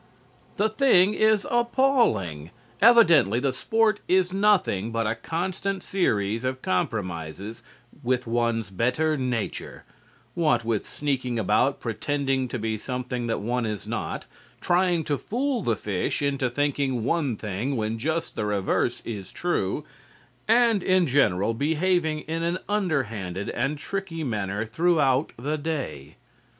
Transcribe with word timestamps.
The 0.57 0.67
thing 0.69 1.13
is 1.13 1.45
appalling. 1.51 2.49
Evidently 2.81 3.39
the 3.39 3.53
sport 3.53 3.99
is 4.07 4.33
nothing 4.33 4.89
but 4.91 5.05
a 5.05 5.13
constant 5.13 5.83
series 5.83 6.43
of 6.43 6.63
compromises 6.63 7.61
with 8.01 8.25
one's 8.25 8.71
better 8.71 9.15
nature, 9.15 9.83
what 10.33 10.65
with 10.65 10.87
sneaking 10.87 11.37
about 11.37 11.79
pretending 11.79 12.47
to 12.47 12.57
be 12.57 12.79
something 12.79 13.27
that 13.27 13.41
one 13.41 13.67
is 13.67 13.85
not, 13.85 14.25
trying 14.59 15.03
to 15.03 15.19
fool 15.19 15.61
the 15.61 15.75
fish 15.75 16.23
into 16.23 16.49
thinking 16.49 17.03
one 17.03 17.35
thing 17.35 17.75
when 17.75 17.99
just 17.99 18.35
the 18.35 18.45
reverse 18.45 19.03
is 19.05 19.31
true, 19.31 19.83
and 20.47 20.81
in 20.81 21.05
general 21.05 21.53
behaving 21.53 22.21
in 22.21 22.41
an 22.41 22.57
underhanded 22.67 23.51
and 23.51 23.77
tricky 23.77 24.23
manner 24.23 24.65
throughout 24.65 25.31
the 25.37 25.59
day. 25.59 26.15